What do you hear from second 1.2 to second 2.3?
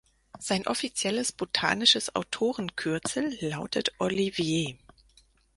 botanisches